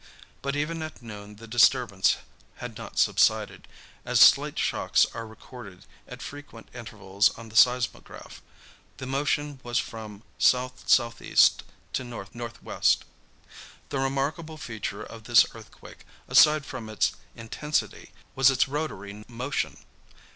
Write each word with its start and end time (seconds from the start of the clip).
But 0.41 0.55
even 0.55 0.81
at 0.81 1.03
noon 1.03 1.35
the 1.35 1.45
disturbance 1.47 2.17
had 2.55 2.75
not 2.75 2.97
subsided, 2.97 3.67
as 4.03 4.19
slight 4.19 4.57
shocks 4.57 5.05
are 5.13 5.27
recorded 5.27 5.85
at 6.07 6.23
frequent 6.23 6.69
intervals 6.73 7.29
on 7.37 7.49
the 7.49 7.55
seismograph. 7.55 8.41
The 8.97 9.05
motion 9.05 9.59
was 9.61 9.77
from 9.77 10.23
south 10.39 10.89
southeast 10.89 11.61
to 11.93 12.03
north 12.03 12.33
northwest. 12.33 13.05
"The 13.89 13.99
remarkable 13.99 14.57
feature 14.57 15.03
of 15.03 15.25
this 15.25 15.45
earthquake, 15.53 16.03
aside 16.27 16.65
from 16.65 16.89
its 16.89 17.11
intensity, 17.35 18.11
was 18.33 18.49
its 18.49 18.67
rotary 18.67 19.23
motion. 19.27 19.77